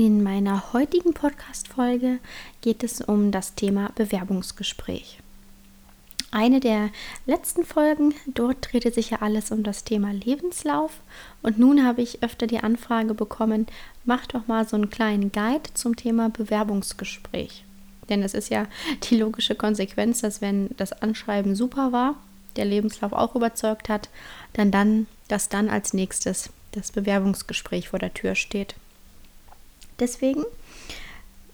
[0.00, 2.20] In meiner heutigen Podcast-Folge
[2.62, 5.18] geht es um das Thema Bewerbungsgespräch.
[6.30, 6.88] Eine der
[7.26, 11.00] letzten Folgen, dort drehte sich ja alles um das Thema Lebenslauf
[11.42, 13.66] und nun habe ich öfter die Anfrage bekommen,
[14.06, 17.66] mach doch mal so einen kleinen Guide zum Thema Bewerbungsgespräch.
[18.08, 18.68] Denn es ist ja
[19.02, 22.14] die logische Konsequenz, dass wenn das Anschreiben super war,
[22.56, 24.08] der Lebenslauf auch überzeugt hat,
[24.54, 28.76] dann dann, dass dann als nächstes das Bewerbungsgespräch vor der Tür steht.
[30.00, 30.44] Deswegen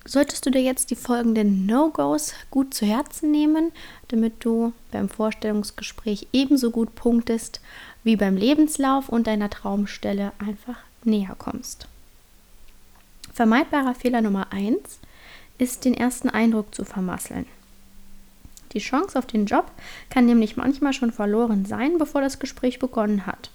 [0.04, 3.72] solltest du dir jetzt die folgenden No-Gos gut zu Herzen nehmen,
[4.08, 7.60] damit du beim Vorstellungsgespräch ebenso gut punktest
[8.04, 11.88] wie beim Lebenslauf und deiner Traumstelle einfach näher kommst.
[13.32, 14.78] Vermeidbarer Fehler Nummer 1
[15.58, 17.46] ist, den ersten Eindruck zu vermasseln.
[18.72, 19.70] Die Chance auf den Job
[20.10, 23.50] kann nämlich manchmal schon verloren sein, bevor das Gespräch begonnen hat.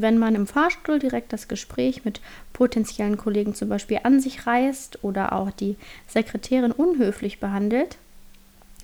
[0.00, 2.20] Wenn man im Fahrstuhl direkt das Gespräch mit
[2.52, 5.74] potenziellen Kollegen zum Beispiel an sich reißt oder auch die
[6.06, 7.96] Sekretärin unhöflich behandelt,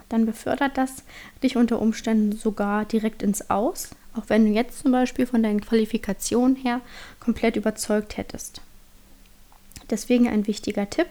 [0.08, 1.04] dann befördert das
[1.40, 5.60] dich unter Umständen sogar direkt ins Aus, auch wenn du jetzt zum Beispiel von deinen
[5.60, 6.80] Qualifikationen her
[7.20, 8.60] komplett überzeugt hättest.
[9.90, 11.06] Deswegen ein wichtiger Tipp.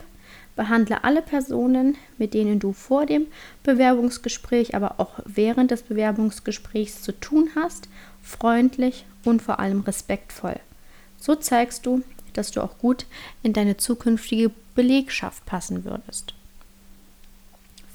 [0.56, 3.28] Behandle alle Personen, mit denen du vor dem
[3.64, 7.90] Bewerbungsgespräch, aber auch während des Bewerbungsgesprächs zu tun hast,
[8.22, 10.59] freundlich und vor allem respektvoll.
[11.20, 13.06] So zeigst du, dass du auch gut
[13.42, 16.34] in deine zukünftige Belegschaft passen würdest.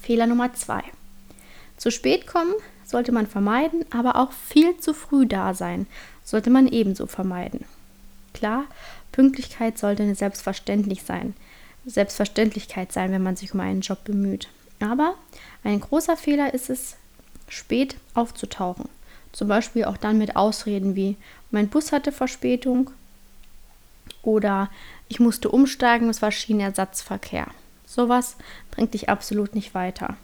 [0.01, 0.83] Fehler Nummer zwei.
[1.77, 2.53] Zu spät kommen
[2.85, 5.87] sollte man vermeiden, aber auch viel zu früh da sein
[6.23, 7.65] sollte man ebenso vermeiden.
[8.33, 8.65] Klar,
[9.11, 11.33] Pünktlichkeit sollte Selbstverständlich sein.
[11.89, 14.47] Selbstverständlichkeit sein, wenn man sich um einen Job bemüht.
[14.79, 15.15] Aber
[15.63, 16.95] ein großer Fehler ist es,
[17.47, 18.87] spät aufzutauchen.
[19.31, 21.17] Zum Beispiel auch dann mit Ausreden wie
[21.51, 22.91] mein Bus hatte Verspätung
[24.21, 24.69] oder
[25.07, 27.47] ich musste umsteigen, es war Schienenersatzverkehr.
[27.85, 28.35] Sowas
[28.71, 30.15] bringt dich absolut nicht weiter.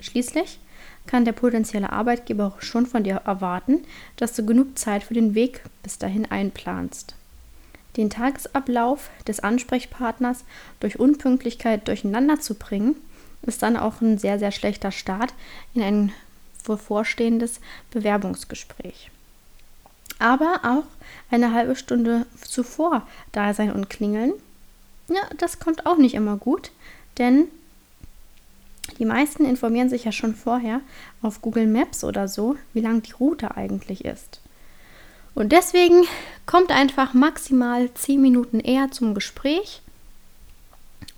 [0.00, 0.60] Schließlich
[1.06, 3.82] kann der potenzielle Arbeitgeber schon von dir erwarten,
[4.16, 7.14] dass du genug Zeit für den Weg bis dahin einplanst.
[7.96, 10.44] Den Tagesablauf des Ansprechpartners
[10.80, 12.96] durch Unpünktlichkeit durcheinander zu bringen,
[13.42, 15.34] ist dann auch ein sehr, sehr schlechter Start
[15.74, 16.12] in ein
[16.64, 17.60] bevorstehendes
[17.90, 19.10] Bewerbungsgespräch.
[20.18, 20.84] Aber auch
[21.30, 24.32] eine halbe Stunde zuvor da sein und klingeln,
[25.08, 26.70] ja, das kommt auch nicht immer gut,
[27.16, 27.48] denn
[28.98, 30.80] die meisten informieren sich ja schon vorher
[31.22, 34.40] auf Google Maps oder so, wie lang die Route eigentlich ist.
[35.38, 36.02] Und deswegen
[36.46, 39.82] kommt einfach maximal 10 Minuten eher zum Gespräch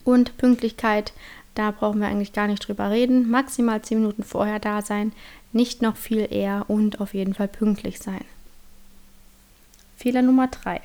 [0.04, 1.14] und Pünktlichkeit
[1.54, 3.30] da brauchen wir eigentlich gar nicht drüber reden.
[3.30, 5.12] Maximal 10 Minuten vorher da sein,
[5.52, 8.24] nicht noch viel eher und auf jeden Fall pünktlich sein.
[9.96, 10.82] Fehler Nummer 3.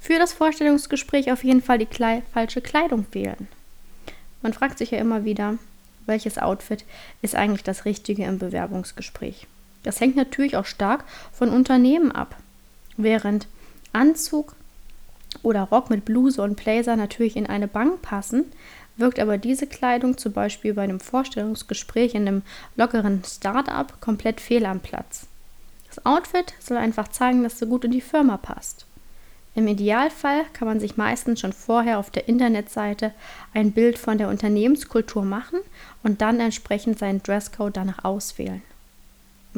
[0.00, 3.48] Für das Vorstellungsgespräch auf jeden Fall die Kle falsche Kleidung wählen.
[4.40, 5.58] Man fragt sich ja immer wieder,
[6.06, 6.86] welches Outfit
[7.20, 9.46] ist eigentlich das Richtige im Bewerbungsgespräch.
[9.82, 12.36] Das hängt natürlich auch stark von Unternehmen ab.
[12.96, 13.46] Während
[13.92, 14.54] Anzug
[15.42, 18.44] oder Rock mit Bluse und Blazer natürlich in eine Bank passen,
[18.96, 22.42] wirkt aber diese Kleidung zum Beispiel bei einem Vorstellungsgespräch in einem
[22.76, 25.26] lockeren Start-up komplett fehl am Platz.
[25.88, 28.86] Das Outfit soll einfach zeigen, dass du gut in die Firma passt.
[29.54, 33.12] Im Idealfall kann man sich meistens schon vorher auf der Internetseite
[33.54, 35.58] ein Bild von der Unternehmenskultur machen
[36.02, 38.62] und dann entsprechend seinen Dresscode danach auswählen.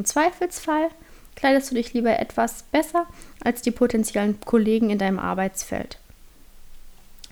[0.00, 0.88] Im Zweifelsfall
[1.36, 3.06] kleidest du dich lieber etwas besser
[3.44, 5.98] als die potenziellen Kollegen in deinem Arbeitsfeld.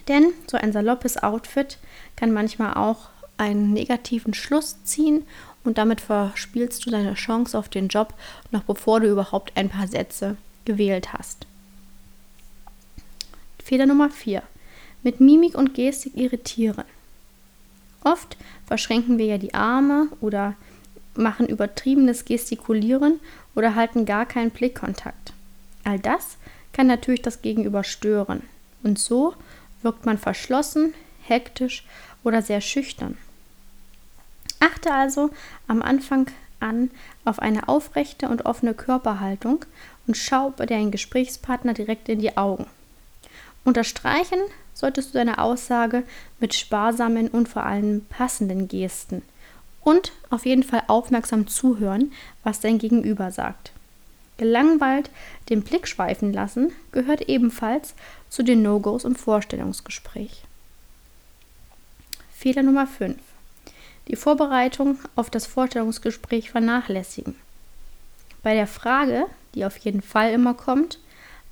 [0.06, 1.79] Denn so ein saloppes Outfit
[2.15, 5.26] kann manchmal auch einen negativen Schluss ziehen
[5.65, 8.12] und damit verspielst du deine Chance auf den Job,
[8.50, 10.37] noch bevor du überhaupt ein paar Sätze
[10.67, 11.47] gewählt hast.
[13.65, 14.43] Fehler Nummer 4.
[15.03, 16.85] Mit Mimik und Gestik irritieren.
[18.05, 18.37] Oft
[18.67, 20.55] verschränken wir ja die Arme oder
[21.19, 23.20] machen übertriebenes Gestikulieren
[23.55, 25.32] oder halten gar keinen Blickkontakt.
[25.85, 26.37] All das
[26.73, 28.43] kann natürlich das Gegenüber stören.
[28.82, 29.35] Und so
[29.82, 31.85] wirkt man verschlossen, hektisch
[32.25, 33.17] oder sehr schüchtern.
[34.61, 35.31] Achte also
[35.67, 36.26] am Anfang
[36.61, 36.91] an
[37.25, 39.65] auf eine aufrechte und offene Körperhaltung
[40.06, 42.67] und schau bei deinem Gesprächspartner direkt in die Augen.
[43.65, 44.41] Unterstreichen
[44.75, 46.03] solltest du deine Aussage
[46.41, 49.23] mit sparsamen und vor allem passenden Gesten
[49.88, 52.12] und auf jeden Fall aufmerksam zuhören,
[52.44, 53.73] was dein Gegenüber sagt.
[54.37, 55.11] Gelangweilt
[55.49, 57.94] den Blick schweifen lassen gehört ebenfalls
[58.29, 60.43] zu den No-Gos im Vorstellungsgespräch.
[62.35, 63.17] Fehler Nummer 5.
[64.08, 67.34] Die Vorbereitung auf das Vorstellungsgespräch vernachlässigen.
[68.43, 69.25] Bei der Frage,
[69.55, 70.99] die auf jeden Fall immer kommt,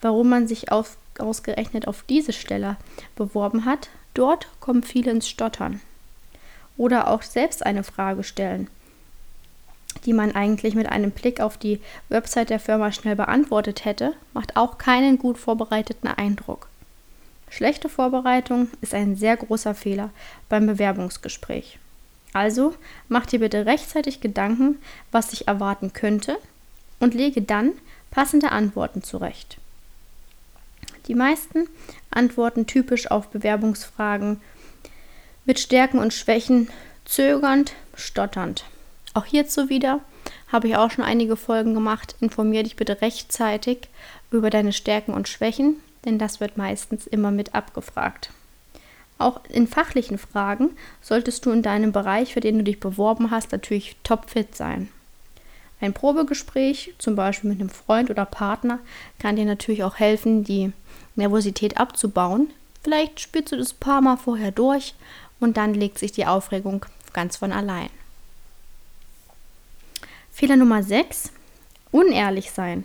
[0.03, 2.77] warum man sich auf, ausgerechnet auf diese Stelle
[3.17, 5.81] beworben hat, dort kommen viele ins Stottern.
[6.77, 8.69] Oder auch selbst eine Frage stellen,
[10.05, 14.57] die man eigentlich mit einem Blick auf die Website der Firma schnell beantwortet hätte, macht
[14.57, 16.69] auch keinen gut vorbereiteten Eindruck.
[17.49, 20.11] Schlechte Vorbereitung ist ein sehr großer Fehler
[20.49, 21.79] beim Bewerbungsgespräch.
[22.33, 22.75] Also
[23.09, 24.77] mach dir bitte rechtzeitig Gedanken,
[25.11, 26.37] was sich erwarten könnte
[27.01, 27.73] und lege dann
[28.11, 29.59] passende Antworten zurecht.
[31.09, 31.69] Die meisten
[32.11, 34.41] antworten typisch auf Bewerbungsfragen
[35.47, 36.69] mit Stärken und Schwächen
[37.05, 38.65] zögernd, stotternd.
[39.15, 40.01] Auch hierzu wieder
[40.49, 42.17] habe ich auch schon einige Folgen gemacht.
[42.21, 43.89] Informiere dich bitte rechtzeitig
[44.31, 48.31] über deine Stärken und Schwächen, denn das wird meistens immer mit abgefragt.
[49.19, 50.71] Auch in fachlichen Fragen
[51.01, 54.91] solltest du in deinem Bereich, für den du dich beworben hast, natürlich topfit sein.
[55.81, 58.79] Ein Probegespräch, zum Beispiel mit einem Freund oder Partner,
[59.19, 60.73] kann dir natürlich auch helfen, die
[61.17, 62.51] Nervosität abzubauen.
[62.83, 64.95] Vielleicht spielst du das ein paar Mal vorher durch
[65.41, 67.91] und dann legt sich die Aufregung ganz von allein.
[70.33, 71.33] Fehler Nummer 6.
[71.91, 72.85] Unehrlich sein.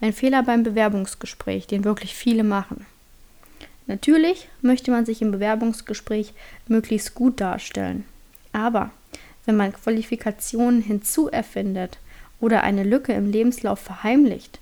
[0.00, 2.86] Ein Fehler beim Bewerbungsgespräch, den wirklich viele machen.
[3.86, 6.32] Natürlich möchte man sich im Bewerbungsgespräch
[6.68, 8.04] möglichst gut darstellen.
[8.52, 8.90] Aber
[9.44, 11.98] wenn man Qualifikationen hinzuerfindet
[12.40, 14.58] oder eine Lücke im Lebenslauf verheimlicht,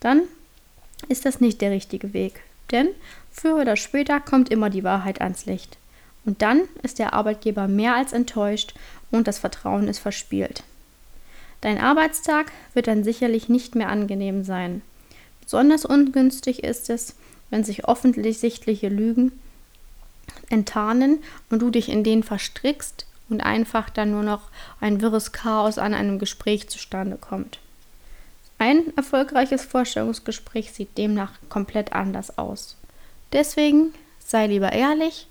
[0.00, 0.22] dann
[1.08, 2.40] ist das nicht der richtige Weg.
[2.70, 2.88] Denn
[3.30, 5.78] früher oder später kommt immer die Wahrheit ans Licht.
[6.24, 8.74] Und dann ist der Arbeitgeber mehr als enttäuscht
[9.10, 10.62] und das Vertrauen ist verspielt.
[11.60, 14.82] Dein Arbeitstag wird dann sicherlich nicht mehr angenehm sein.
[15.42, 17.16] Besonders ungünstig ist es,
[17.50, 19.32] wenn sich offensichtliche Lügen
[20.48, 21.18] enttarnen
[21.50, 24.50] und du dich in denen verstrickst und einfach dann nur noch
[24.80, 27.58] ein wirres Chaos an einem Gespräch zustande kommt.
[28.58, 32.76] Ein erfolgreiches Vorstellungsgespräch sieht demnach komplett anders aus.
[33.32, 35.28] Deswegen sei lieber ehrlich,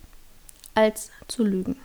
[0.75, 1.77] als zu lügen.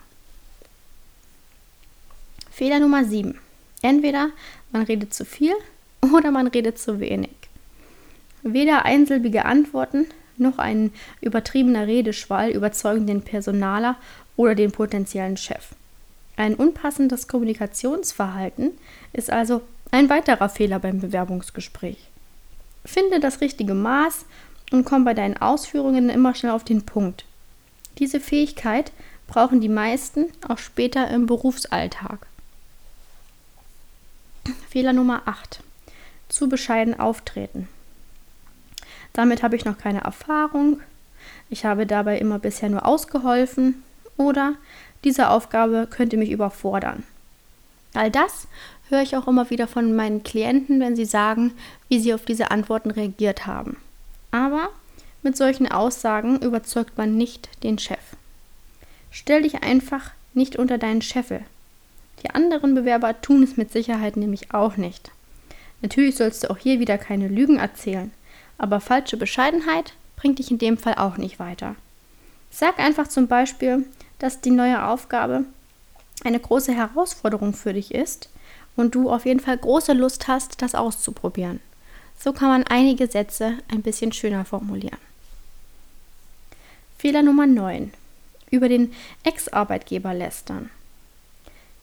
[2.51, 3.39] Fehler Nummer 7.
[3.81, 4.29] Entweder
[4.71, 5.53] man redet zu viel
[6.01, 7.31] oder man redet zu wenig.
[8.43, 10.05] Weder einsilbige Antworten
[10.37, 10.91] noch ein
[11.21, 13.97] übertriebener Redeschwall überzeugen den Personaler
[14.37, 15.69] oder den potenziellen Chef.
[16.37, 18.71] Ein unpassendes Kommunikationsverhalten
[19.13, 19.61] ist also
[19.91, 21.97] ein weiterer Fehler beim Bewerbungsgespräch.
[22.83, 24.25] Finde das richtige Maß
[24.71, 27.25] und komm bei deinen Ausführungen immer schnell auf den Punkt.
[27.97, 28.91] Diese Fähigkeit
[29.27, 32.27] brauchen die meisten auch später im Berufsalltag.
[34.69, 35.61] Fehler Nummer 8.
[36.29, 37.67] Zu bescheiden auftreten.
[39.13, 40.81] Damit habe ich noch keine Erfahrung.
[41.49, 43.83] Ich habe dabei immer bisher nur ausgeholfen
[44.17, 44.55] oder
[45.03, 47.03] diese Aufgabe könnte mich überfordern.
[47.93, 48.47] All das
[48.89, 51.53] höre ich auch immer wieder von meinen Klienten, wenn sie sagen,
[51.87, 53.77] wie sie auf diese Antworten reagiert haben.
[54.31, 54.69] Aber
[55.25, 57.99] mit solchen Aussagen überzeugt man nicht den Chef.
[59.11, 61.41] Stell dich einfach nicht unter deinen Scheffel.
[62.23, 65.11] Die anderen Bewerber tun es mit Sicherheit nämlich auch nicht.
[65.81, 68.11] Natürlich sollst du auch hier wieder keine Lügen erzählen,
[68.57, 71.75] aber falsche Bescheidenheit bringt dich in dem Fall auch nicht weiter.
[72.51, 73.85] Sag einfach zum Beispiel,
[74.19, 75.43] dass die neue Aufgabe
[76.23, 78.29] eine große Herausforderung für dich ist
[78.75, 81.59] und du auf jeden Fall große Lust hast, das auszuprobieren.
[82.17, 85.04] So kann man einige Sätze ein bisschen schöner formulieren.
[86.97, 87.91] Fehler Nummer 9.
[88.51, 90.69] Über den Ex-Arbeitgeber lästern.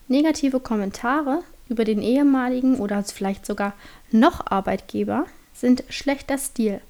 [0.07, 3.73] Negative Kommentare über den ehemaligen oder vielleicht sogar
[4.11, 6.81] noch Arbeitgeber sind schlechter Stil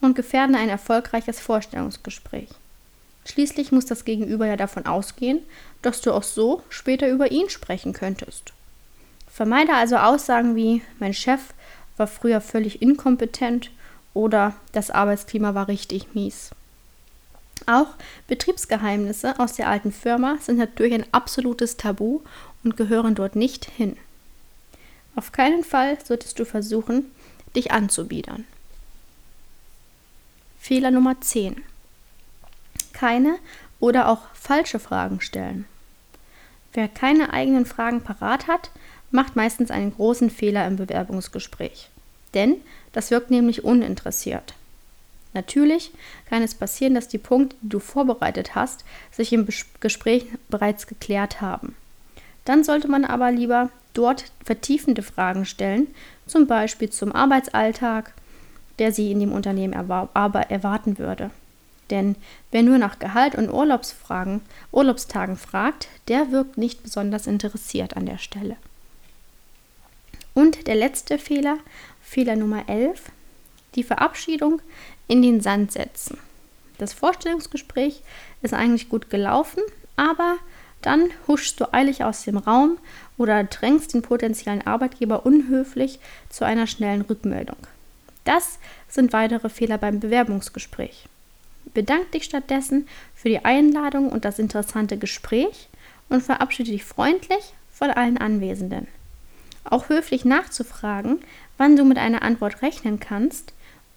[0.00, 2.48] und gefährden ein erfolgreiches Vorstellungsgespräch.
[3.24, 5.40] Schließlich muss das Gegenüber ja davon ausgehen,
[5.82, 8.52] dass du auch so später über ihn sprechen könntest.
[9.26, 11.40] Vermeide also Aussagen wie mein Chef
[11.96, 13.70] war früher völlig inkompetent
[14.14, 16.50] oder das Arbeitsklima war richtig mies.
[17.66, 17.88] Auch
[18.28, 22.20] Betriebsgeheimnisse aus der alten Firma sind natürlich ein absolutes Tabu
[22.62, 23.96] und gehören dort nicht hin.
[25.16, 27.10] Auf keinen Fall solltest du versuchen,
[27.54, 28.44] dich anzubiedern.
[30.58, 31.62] Fehler Nummer 10.
[32.92, 33.36] Keine
[33.80, 35.66] oder auch falsche Fragen stellen.
[36.72, 38.70] Wer keine eigenen Fragen parat hat,
[39.10, 41.90] macht meistens einen großen Fehler im Bewerbungsgespräch.
[42.34, 42.56] Denn
[42.92, 44.54] das wirkt nämlich uninteressiert.
[45.34, 45.90] Natürlich
[46.30, 49.46] kann es passieren, dass die Punkte, die du vorbereitet hast, sich im
[49.80, 51.76] Gespräch bereits geklärt haben.
[52.44, 55.88] Dann sollte man aber lieber dort vertiefende Fragen stellen,
[56.26, 58.12] zum Beispiel zum Arbeitsalltag,
[58.78, 61.30] der sie in dem Unternehmen aber erwarten würde.
[61.90, 62.16] Denn
[62.50, 64.40] wer nur nach Gehalt und Urlaubsfragen,
[64.72, 68.56] Urlaubstagen fragt, der wirkt nicht besonders interessiert an der Stelle.
[70.32, 71.58] Und der letzte Fehler,
[72.02, 73.12] Fehler Nummer 11,
[73.74, 74.60] die Verabschiedung
[75.08, 76.18] in den Sand setzen.
[76.78, 78.02] Das Vorstellungsgespräch
[78.42, 79.62] ist eigentlich gut gelaufen,
[79.96, 80.36] aber
[80.82, 82.78] dann huschst du eilig aus dem Raum
[83.16, 87.56] oder drängst den potenziellen Arbeitgeber unhöflich zu einer schnellen Rückmeldung.
[88.24, 88.58] Das
[88.88, 91.06] sind weitere Fehler beim Bewerbungsgespräch.
[91.72, 95.68] Bedank dich stattdessen für die Einladung und das interessante Gespräch
[96.08, 98.86] und verabschiede dich freundlich von allen Anwesenden.
[99.64, 101.20] Auch höflich nachzufragen,
[101.56, 103.54] wann du mit einer Antwort rechnen kannst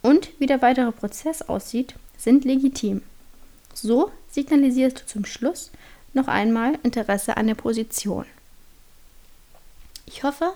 [0.08, 3.02] und wie der weitere Prozess aussieht, sind legitim.
[3.74, 5.70] So signalisierst du zum Schluss
[6.14, 8.26] noch einmal Interesse an der Position.
[10.06, 10.54] Ich hoffe,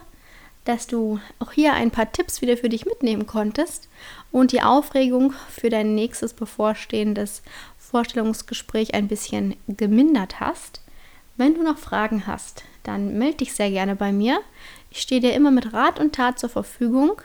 [0.64, 3.90] dass du auch hier ein paar Tipps wieder für dich mitnehmen konntest
[4.32, 7.42] und die Aufregung für dein nächstes bevorstehendes
[7.78, 10.80] Vorstellungsgespräch ein bisschen gemindert hast.
[11.36, 14.40] Wenn du noch Fragen hast, dann melde dich sehr gerne bei mir.
[14.92, 17.22] Ich stehe dir immer mit Rat und Tat zur Verfügung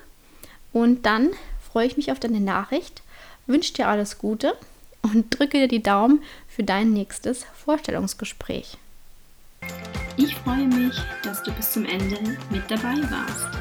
[0.72, 1.30] und dann
[1.76, 3.02] freue ich mich auf deine Nachricht,
[3.46, 4.56] wünsche dir alles Gute
[5.02, 8.78] und drücke dir die Daumen für dein nächstes Vorstellungsgespräch.
[10.16, 12.16] Ich freue mich, dass du bis zum Ende
[12.48, 13.58] mit dabei warst.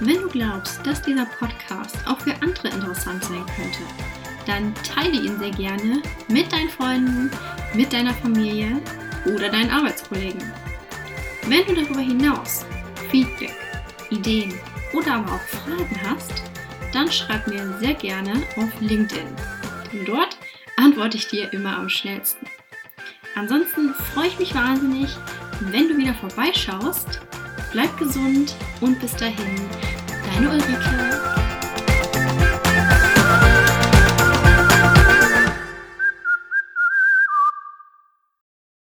[0.00, 3.82] Wenn du glaubst, dass dieser Podcast auch für andere interessant sein könnte,
[4.46, 7.30] dann teile ihn sehr gerne mit deinen Freunden,
[7.74, 8.80] mit deiner Familie
[9.26, 10.50] oder deinen Arbeitskollegen.
[11.46, 12.64] Wenn du darüber hinaus
[13.10, 13.52] Feedback,
[14.08, 14.54] Ideen
[14.94, 16.42] oder aber auch Fragen hast,
[16.92, 19.28] dann schreib mir sehr gerne auf LinkedIn.
[19.92, 20.36] Denn dort
[20.76, 22.46] antworte ich dir immer am schnellsten.
[23.34, 25.10] Ansonsten freue ich mich wahnsinnig,
[25.60, 27.20] wenn du wieder vorbeischaust.
[27.72, 29.68] Bleib gesund und bis dahin,
[30.34, 31.29] deine Ulrike.